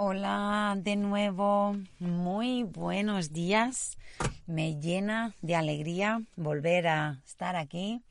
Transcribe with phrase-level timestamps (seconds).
[0.00, 3.98] Hola de nuevo, muy buenos días.
[4.46, 8.04] Me llena de alegría volver a estar aquí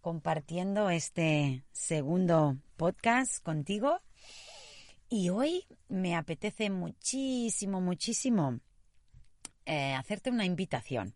[0.00, 3.98] compartiendo este segundo podcast contigo.
[5.08, 8.60] Y hoy me apetece muchísimo, muchísimo
[9.66, 11.12] eh, hacerte una invitación.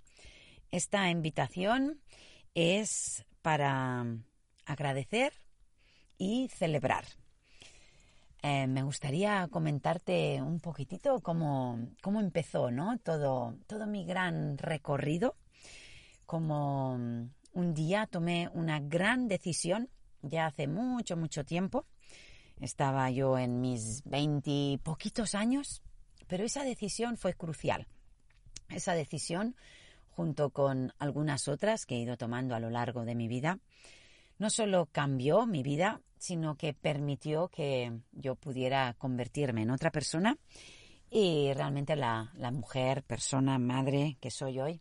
[0.72, 2.00] Esta invitación
[2.52, 4.04] es para
[4.64, 5.32] agradecer
[6.18, 7.04] y celebrar.
[8.48, 12.96] Eh, me gustaría comentarte un poquitito cómo, cómo empezó ¿no?
[13.00, 15.34] todo, todo mi gran recorrido,
[16.26, 19.90] como un día tomé una gran decisión,
[20.22, 21.86] ya hace mucho, mucho tiempo.
[22.60, 25.82] Estaba yo en mis veinte poquitos años,
[26.28, 27.88] pero esa decisión fue crucial.
[28.68, 29.56] Esa decisión,
[30.10, 33.58] junto con algunas otras que he ido tomando a lo largo de mi vida,
[34.38, 40.38] no solo cambió mi vida, sino que permitió que yo pudiera convertirme en otra persona
[41.10, 44.80] y realmente la, mujer, persona, madre que soy hoy,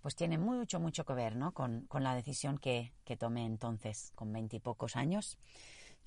[0.00, 1.52] pues tiene mucho, mucho que ver ¿no?
[1.52, 5.38] con, la decisión que, que tomé entonces, con veintipocos años.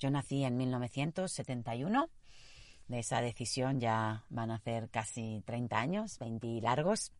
[0.00, 2.10] Yo nací en 1971.
[2.88, 7.12] De esa decisión ya van a ser casi 30 años, 20 largos.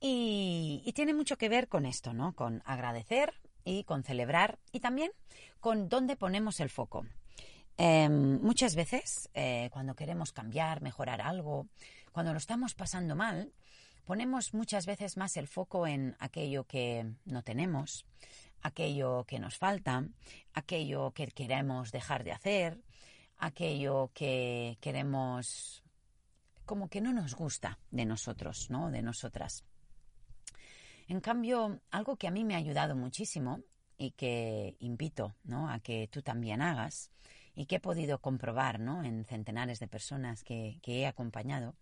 [0.00, 2.34] Y, y, tiene mucho que ver con esto, ¿no?
[2.34, 3.34] Con agradecer
[3.66, 5.10] y con celebrar y también
[5.60, 7.04] con dónde ponemos el foco.
[7.76, 11.66] Em, muchas veces, eh, cuando queremos cambiar, mejorar algo,
[12.12, 13.52] cuando lo estamos pasando mal,
[14.06, 18.06] ponemos muchas veces más el foco en aquello que no tenemos,
[18.62, 20.04] aquello que nos falta,
[20.54, 22.80] aquello que queremos dejar de hacer,
[23.36, 25.82] aquello que queremos
[26.64, 28.90] como que no nos gusta de nosotros, ¿no?
[28.90, 29.64] De nosotras.
[31.08, 33.60] En cambio, algo que a mí me ha ayudado muchísimo
[33.96, 35.70] y que invito ¿no?
[35.70, 37.10] a que tú también hagas
[37.54, 39.04] y que he podido comprobar ¿no?
[39.04, 41.76] en centenares de personas que, he acompañado,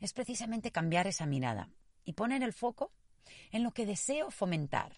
[0.00, 1.68] es precisamente cambiar esa mirada
[2.04, 2.92] y poner el foco
[3.50, 4.96] en lo que deseo fomentar.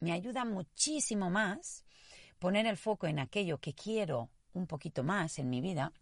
[0.00, 1.84] Me ayuda muchísimo más
[2.40, 5.92] poner el foco en aquello que quiero un poquito más en mi vida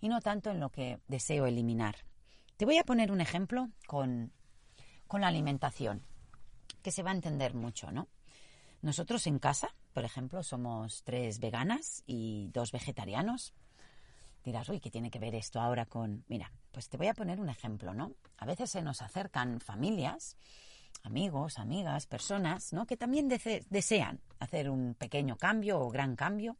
[0.00, 1.96] y no tanto en lo que deseo eliminar.
[2.56, 4.32] Te voy a poner un ejemplo con,
[5.06, 6.09] con la alimentación
[6.80, 8.08] que se va a entender mucho, ¿no?
[8.82, 13.52] Nosotros en casa, por ejemplo, somos tres veganas y dos vegetarianos.
[14.42, 16.24] Dirás, uy, ¿qué tiene que ver esto ahora con...?
[16.28, 18.14] Mira, pues te voy a poner un ejemplo, ¿no?
[18.38, 20.38] A veces se nos acercan familias,
[21.02, 22.86] amigos, amigas, personas, ¿no?
[22.86, 26.56] Que también desean hacer un pequeño cambio o gran cambio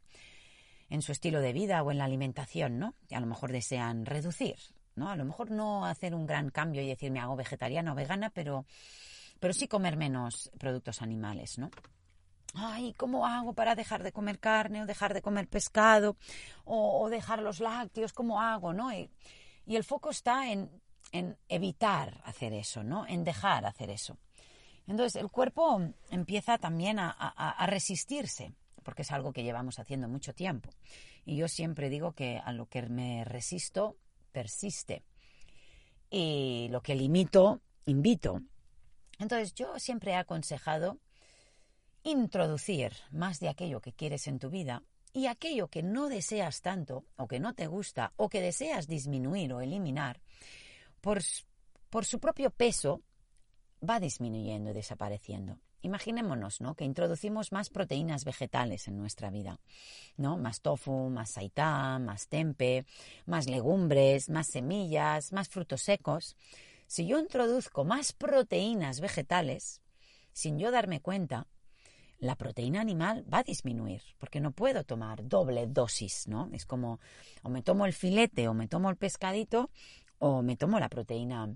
[0.89, 2.93] en su estilo de vida o en la alimentación, ¿no?
[3.09, 4.57] Y a lo mejor desean reducir,
[4.95, 5.09] ¿no?
[5.09, 8.29] A lo mejor no hacer un gran cambio y decir me hago vegetariana o vegana,
[8.29, 8.65] pero
[9.41, 11.71] pero sí comer menos productos animales, ¿no?
[12.53, 16.15] Ay, ¿cómo hago para dejar de comer carne o dejar de comer pescado
[16.63, 18.13] o, dejar los lácteos?
[18.13, 18.93] ¿Cómo hago, no?
[18.93, 19.09] Y,
[19.65, 20.69] el foco está en,
[21.49, 23.07] evitar hacer eso, ¿no?
[23.07, 24.17] En dejar hacer eso.
[24.85, 25.81] Entonces, el cuerpo
[26.11, 28.53] empieza también a, a resistirse,
[28.83, 30.69] porque es algo que llevamos haciendo mucho tiempo.
[31.25, 33.97] Y yo siempre digo que a lo que me resisto,
[34.31, 35.03] persiste.
[36.11, 38.41] Y lo que limito, invito.
[39.21, 40.97] Entonces yo siempre he aconsejado
[42.01, 44.81] introducir más de aquello que quieres en tu vida
[45.13, 49.53] y aquello que no deseas tanto o que no te gusta o que deseas disminuir
[49.53, 50.21] o eliminar,
[51.01, 51.21] por,
[51.91, 53.03] por su propio peso
[53.87, 55.59] va disminuyendo y desapareciendo.
[55.83, 56.73] Imaginémonos, ¿no?
[56.73, 59.59] Que introducimos más proteínas vegetales en nuestra vida,
[60.17, 60.37] ¿no?
[60.37, 62.85] Más tofu, más saitán, más tempe,
[63.27, 66.35] más legumbres, más semillas, más frutos secos.
[66.91, 69.81] Si yo introduzco más proteínas vegetales,
[70.33, 71.47] sin yo darme cuenta,
[72.17, 76.49] la proteína animal va a disminuir, porque no puedo tomar doble dosis, ¿no?
[76.51, 76.99] Es como
[77.43, 79.69] o me tomo el filete o me tomo el pescadito
[80.19, 81.55] o me tomo la proteína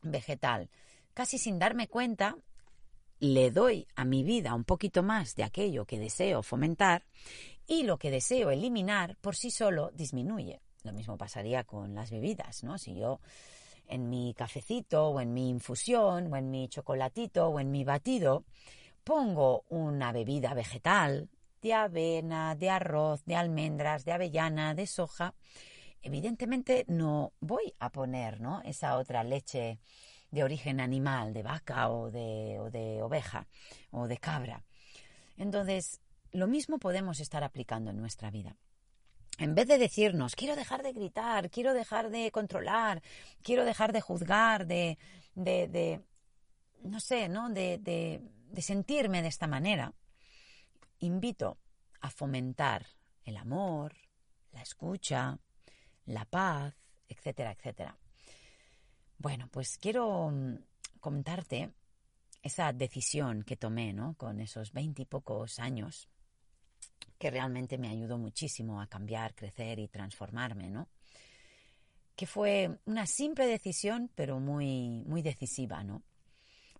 [0.00, 0.70] vegetal.
[1.12, 2.38] Casi sin darme cuenta,
[3.20, 7.04] le doy a mi vida un poquito más de aquello que deseo fomentar
[7.66, 10.62] y lo que deseo eliminar por sí solo disminuye.
[10.82, 12.78] Lo mismo pasaría con las bebidas, ¿no?
[12.78, 13.20] Si yo
[13.86, 18.44] en mi cafecito o en mi infusión o en mi chocolatito o en mi batido,
[19.04, 21.28] pongo una bebida vegetal
[21.60, 25.34] de avena, de arroz, de almendras, de avellana, de soja,
[26.02, 28.60] evidentemente no voy a poner ¿no?
[28.62, 29.78] esa otra leche
[30.30, 33.46] de origen animal, de vaca o de, o de oveja
[33.90, 34.64] o de cabra.
[35.36, 36.00] Entonces,
[36.32, 38.56] lo mismo podemos estar aplicando en nuestra vida
[39.38, 43.02] en vez de decirnos, quiero dejar de gritar, quiero dejar de controlar,
[43.42, 44.98] quiero dejar de juzgar, de,
[45.34, 46.00] de,
[46.82, 47.48] no sé, ¿no?
[47.50, 49.94] De, de sentirme de esta manera,
[51.00, 51.58] invito
[52.00, 52.86] a fomentar
[53.24, 53.94] el amor,
[54.52, 55.38] la escucha,
[56.06, 56.74] la paz,
[57.08, 57.96] etcétera, etcétera.
[59.18, 60.56] Bueno, pues quiero mm,
[61.00, 61.72] contarte
[62.42, 64.14] esa decisión que tomé, ¿no?
[64.14, 66.08] Con esos veintipocos años,
[67.22, 70.88] que realmente me ayudó muchísimo a cambiar, crecer y transformarme, ¿no?
[72.16, 76.02] Que fue una simple decisión, pero muy, muy decisiva, ¿no?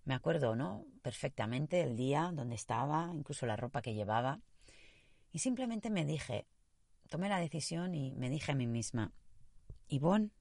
[0.03, 0.85] Me acuerdo, ¿no?
[1.01, 4.41] Perfectamente el día donde estaba, incluso la ropa que llevaba.
[5.31, 6.45] Y simplemente me dije,
[7.07, 9.13] tomé la decisión y me dije a mí misma,
[9.87, 10.31] Ivonne,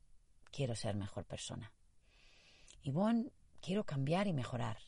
[0.51, 1.71] quiero ser mejor persona.
[2.83, 4.79] Ivonne, quiero cambiar y mejorar.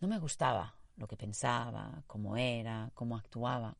[0.00, 3.76] No me gustaba lo que pensaba, cómo era, cómo actuaba.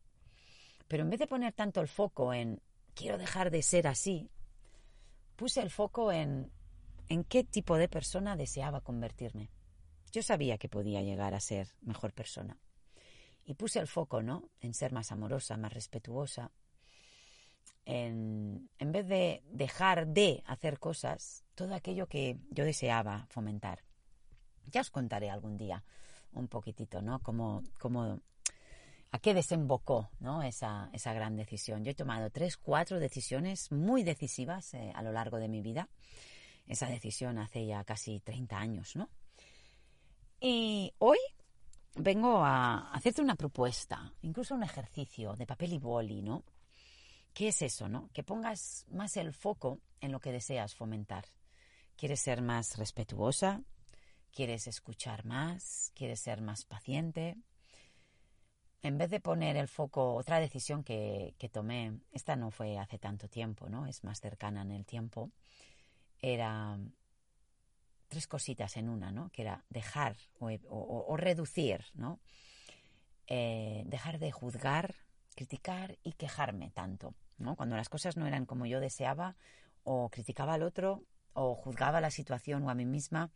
[0.87, 2.61] Pero en vez de poner tanto el foco en
[2.93, 4.29] quiero dejar de ser así,
[5.35, 6.51] puse el foco en
[7.09, 9.49] en qué tipo de persona deseaba convertirme.
[10.11, 12.57] Yo sabía que podía llegar a ser mejor persona.
[13.45, 14.49] Y puse el foco, ¿no?
[14.61, 16.51] En ser más amorosa, más respetuosa.
[17.85, 23.83] En, en vez de dejar de hacer cosas, todo aquello que yo deseaba fomentar.
[24.71, 25.83] Ya os contaré algún día
[26.31, 27.19] un poquitito, ¿no?
[27.19, 28.21] Cómo, cómo,
[29.13, 30.41] a qué desembocó, ¿no?
[30.41, 31.83] Esa, esa gran decisión.
[31.83, 35.87] Yo he tomado tres, cuatro decisiones muy decisivas eh, a lo largo de mi vida.
[36.65, 39.11] Esa decisión hace ya casi 30 años, ¿no?
[40.41, 41.19] Y hoy
[41.95, 46.43] vengo a hacerte una propuesta, incluso un ejercicio de papel y boli, ¿no?
[47.35, 48.09] ¿Qué es eso, no?
[48.13, 51.25] Que pongas más el foco en lo que deseas fomentar.
[51.95, 53.61] ¿Quieres ser más respetuosa?
[54.31, 55.91] ¿Quieres escuchar más?
[55.93, 57.37] ¿Quieres ser más paciente?
[58.83, 62.99] En vez de poner el foco, otra decisión que, que tomé, esta no fue hace
[62.99, 63.87] tanto tiempo, ¿no?
[63.87, 65.31] Es más cercana en el tiempo,
[66.21, 66.77] era
[68.13, 69.29] tres cositas en una, ¿no?
[69.31, 72.19] Que era dejar o, reducir, ¿no?
[73.25, 74.93] Eh, dejar de juzgar,
[75.35, 77.55] criticar y quejarme tanto, ¿no?
[77.55, 79.35] Cuando las cosas no eran como yo deseaba,
[79.83, 81.03] o criticaba al otro,
[81.33, 83.31] o juzgaba la situación o a mí misma,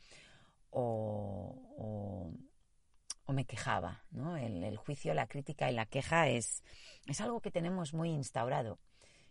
[0.70, 2.32] o, o,
[3.34, 4.38] me quejaba, ¿no?
[4.38, 6.64] El, juicio, la crítica y la queja es,
[7.06, 8.80] es algo que tenemos muy instaurado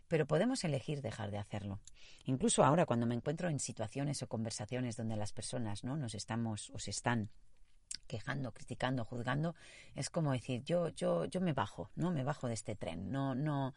[0.08, 1.80] pero podemos elegir dejar de hacerlo.
[2.24, 6.70] Incluso ahora cuando me encuentro en situaciones o conversaciones donde las personas no nos estamos
[6.70, 7.30] o se están
[8.06, 9.54] quejando, criticando, juzgando,
[9.94, 12.10] es como decir, yo yo yo me bajo, ¿no?
[12.10, 13.10] Me bajo de este tren.
[13.10, 13.74] No no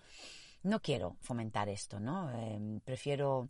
[0.63, 2.31] no quiero fomentar esto, ¿no?
[2.31, 3.50] Em, prefiero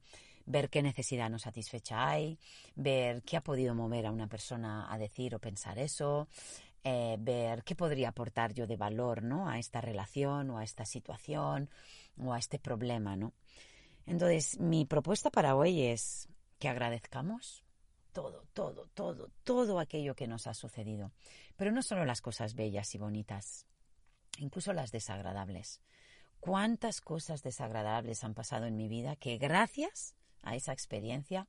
[0.49, 2.39] ver qué necesidad no satisfecha hay,
[2.75, 6.27] ver qué ha podido mover a una persona a decir o pensar eso,
[6.83, 9.47] eh, ver qué podría aportar yo de valor, ¿no?
[9.47, 11.69] A esta relación o a esta situación
[12.17, 13.33] o a este problema, ¿no?
[14.07, 17.63] Entonces, mi propuesta para hoy es que agradezcamos
[18.11, 21.11] todo, todo, todo, todo aquello que nos ha sucedido.
[21.57, 23.67] Pero no solo las cosas bellas y bonitas,
[24.39, 25.79] incluso las desagradables.
[26.39, 31.47] ¿Cuántas cosas desagradables han pasado en mi vida que gracias a esa experiencia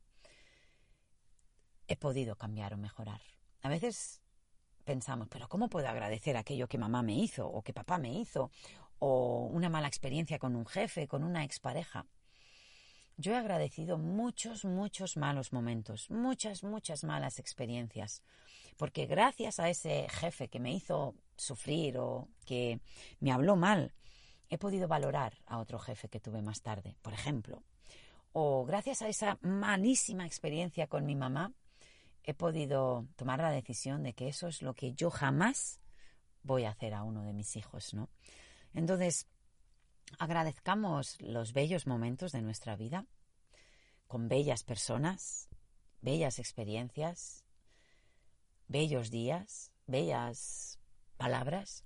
[1.88, 3.20] he podido cambiar o mejorar?
[3.62, 4.20] A veces
[4.84, 8.50] pensamos, pero ¿cómo puedo agradecer aquello que mamá me hizo o que papá me hizo
[9.00, 12.06] o una mala experiencia con un jefe, con una expareja.
[13.16, 18.22] Yo he agradecido muchos, muchos malos momentos, muchas, muchas malas experiencias,
[18.76, 22.81] porque gracias a ese jefe que me hizo sufrir o que
[23.20, 23.93] me habló mal,
[24.48, 27.62] he podido valorar a otro jefe que tuve más tarde, por ejemplo.
[28.32, 31.53] O gracias a esa malísima experiencia con mi mamá,
[32.22, 35.81] he podido tomar la decisión de que eso es lo que yo jamás
[36.43, 38.08] voy a hacer a uno de mis hijos, ¿no?
[38.75, 39.27] Entonces,
[40.19, 43.06] agradezcamos los bellos momentos de nuestra vida
[44.06, 45.49] con bellas personas,
[46.01, 47.44] bellas experiencias,
[48.67, 50.79] bellos días, bellas
[51.17, 51.84] palabras,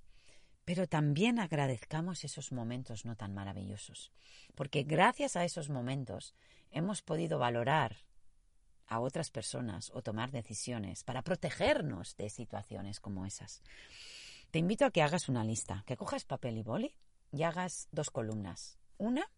[0.65, 4.11] pero también agradezcamos esos momentos no tan maravillosos,
[4.55, 6.33] porque gracias a esos momentos
[6.71, 7.97] hemos podido valorar
[8.87, 13.61] a otras personas o tomar decisiones para protegernos de situaciones como esas.
[14.51, 16.95] Te invito a que hagas una lista, que cojas papel y boli
[17.31, 18.77] y hagas dos columnas.
[18.97, 19.29] Una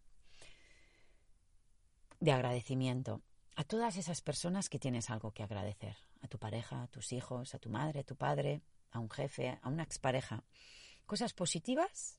[2.20, 3.22] de agradecimiento
[3.56, 5.96] a todas esas personas que tienes algo que agradecer.
[6.20, 9.58] A tu pareja, a tus hijos, a tu madre, a tu padre, a un jefe,
[9.62, 10.44] a una expareja.
[11.08, 12.18] Cosas positivas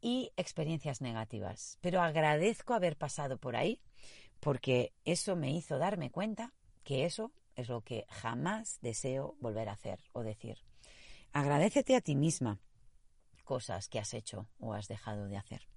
[0.00, 1.76] y experiencias negativas.
[1.82, 3.82] Pero agradezco haber pasado por ahí
[4.40, 9.72] porque eso me hizo darme cuenta que eso es lo que jamás deseo volver a
[9.72, 10.56] hacer o decir.
[11.34, 12.58] Agradecete a ti misma
[13.44, 15.68] cosas que has hecho o has dejado de hacer.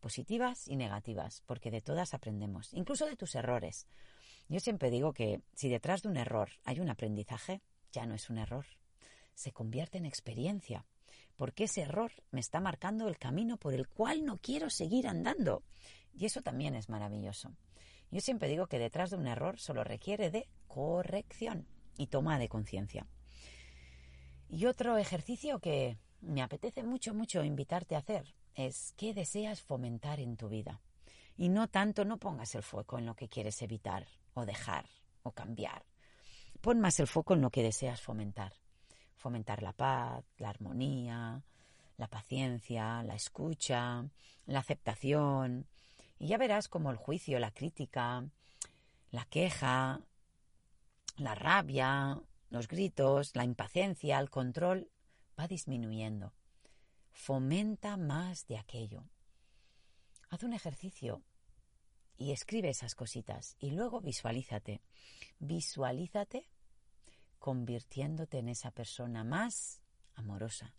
[0.00, 3.86] Positivas y negativas, porque de todas aprendemos, incluso de tus errores.
[4.48, 7.60] Yo siempre digo que si detrás de un error hay un aprendizaje,
[7.92, 8.64] ya no es un error,
[9.36, 10.84] se convierte en experiencia,
[11.36, 15.62] porque ese error me está marcando el camino por el cual no quiero seguir andando.
[16.14, 17.54] Y eso también es maravilloso.
[18.10, 22.48] Yo siempre digo que detrás de un error solo requiere de corrección y toma de
[22.48, 23.06] conciencia.
[24.48, 30.18] Y otro ejercicio que me apetece mucho, mucho invitarte a hacer es qué deseas fomentar
[30.18, 30.80] en tu vida.
[31.36, 34.86] Y no tanto, no pongas el foco en lo que quieres evitar o dejar
[35.22, 35.84] o cambiar.
[36.62, 38.54] Pon más el foco en lo que deseas fomentar.
[39.26, 41.42] Fomentar la paz, la armonía,
[41.96, 44.08] la paciencia, la escucha,
[44.46, 45.66] la aceptación.
[46.20, 48.24] Y ya verás cómo el juicio, la crítica,
[49.10, 50.00] la queja,
[51.16, 54.92] la rabia, los gritos, la impaciencia, el control
[55.36, 56.32] va disminuyendo.
[57.10, 59.08] Fomenta más de aquello.
[60.30, 61.20] Haz un ejercicio
[62.16, 64.82] y escribe esas cositas y luego visualízate.
[65.40, 66.48] Visualízate
[67.46, 69.80] convirtiéndote en esa persona más
[70.16, 70.74] amorosa,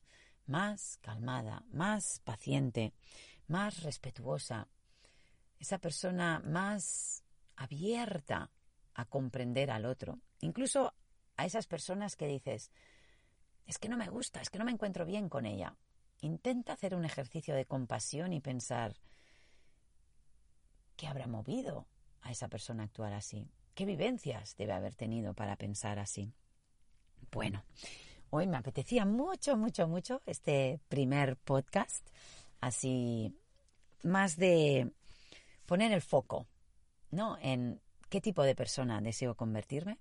[0.47, 2.91] más calmada, más paciente,
[3.47, 4.67] más respetuosa,
[5.57, 7.23] esa persona más
[7.55, 8.51] abierta
[8.95, 10.93] a comprender al otro, incluso
[11.37, 12.69] a esas personas que dices,
[13.65, 15.73] es que no me gusta, es que no me encuentro bien con ella.
[16.19, 18.97] Intenta hacer un ejercicio de compasión y pensar,
[20.97, 21.87] ¿qué habrá movido
[22.23, 23.49] a esa persona a actuar así?
[23.73, 26.33] ¿Qué vivencias debe haber tenido para pensar así?
[27.31, 27.63] Bueno,
[28.29, 32.07] hoy me apetecía mucho, mucho, mucho este primer podcast,
[32.61, 33.35] así
[34.03, 34.91] más de
[35.65, 36.47] poner el foco,
[37.11, 37.37] ¿no?
[37.41, 39.99] En qué tipo de persona deseo convertirme,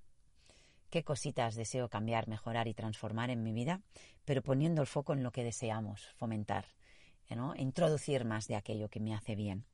[0.88, 3.82] qué cositas deseo cambiar, mejorar y transformar en mi vida,
[4.24, 6.66] pero poniendo el foco en lo que deseamos fomentar,
[7.28, 7.54] ¿no?
[7.56, 9.66] introducir más de aquello que me hace bien.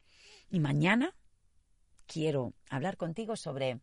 [0.50, 1.14] Y mañana
[2.06, 3.80] quiero hablar contigo sobre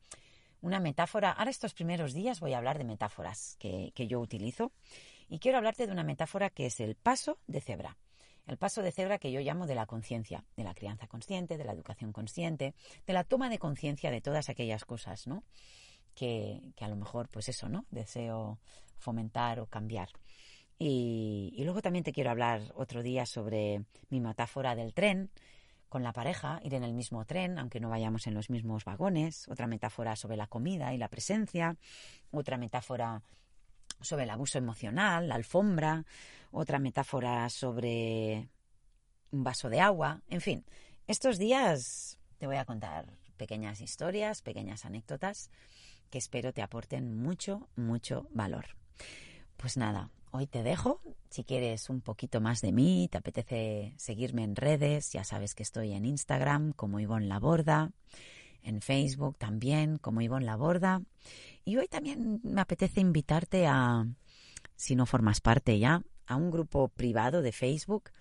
[0.61, 1.31] una metáfora.
[1.31, 4.71] Ahora estos primeros días voy a hablar de metáforas que, que yo utilizo
[5.27, 7.97] y quiero hablarte de una metáfora que es el paso de cebra.
[8.47, 11.65] El paso de cebra que yo llamo de la conciencia, de la crianza consciente, de
[11.65, 12.73] la educación consciente,
[13.05, 15.43] de la toma de conciencia de todas aquellas cosas, ¿no?
[16.19, 17.85] que, a lo mejor, pues eso, ¿no?
[17.91, 18.59] Deseo
[18.97, 20.09] fomentar o cambiar.
[20.77, 25.29] Y, luego también te quiero hablar otro día sobre mi metáfora del tren
[25.89, 29.47] con la pareja, ir en el mismo tren, aunque no vayamos en los mismos vagones.
[29.49, 31.75] Otra metáfora sobre la comida y la presencia.
[32.31, 33.21] Otra metáfora
[33.99, 36.05] sobre el abuso emocional, la alfombra.
[36.51, 38.49] Otra metáfora sobre
[39.31, 40.21] un vaso de agua.
[40.29, 40.63] En fin,
[41.07, 45.49] estos días te voy a contar pequeñas historias, pequeñas anécdotas
[46.09, 48.65] que espero te aporten mucho, mucho valor.
[49.57, 51.01] Pues nada, hoy te dejo.
[51.29, 55.63] Si quieres un poquito más de mí, te apetece seguirme en redes, ya sabes que
[55.63, 57.91] estoy en Instagram como Ivonne Laborda,
[58.63, 61.01] en Facebook también como Ivonne Laborda.
[61.65, 64.07] Y hoy también me apetece invitarte a,
[64.75, 68.11] si no formas parte ya, a un grupo privado de Facebook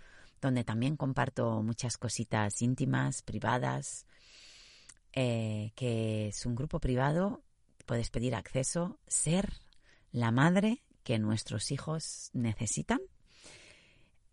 [0.41, 4.07] donde también comparto muchas cositas íntimas, privadas,
[5.13, 7.43] eh, que es un grupo privado
[7.89, 9.51] puedes pedir acceso, ser
[10.13, 13.01] la madre que nuestros hijos necesitan.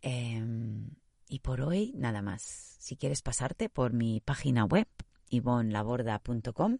[0.02, 0.90] Em,
[1.30, 2.42] y por hoy nada más.
[2.82, 4.86] Si quieres pasarte por mi página web,
[5.30, 6.80] ivonlaborda.com,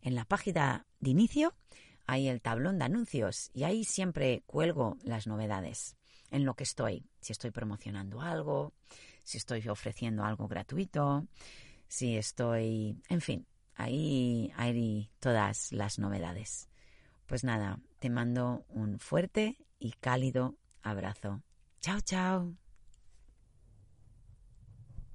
[0.00, 1.54] en la página de inicio
[2.06, 5.98] hay el tablón de anuncios y ahí siempre cuelgo las novedades
[6.30, 7.04] en lo que estoy.
[7.20, 8.72] Si estoy promocionando algo,
[9.22, 11.26] si estoy ofreciendo algo gratuito,
[11.88, 16.70] si estoy, en fin, ahí hay todas las novedades.
[17.26, 21.42] Pues nada, te mando un fuerte y cálido abrazo.
[21.80, 22.65] Chao, chao.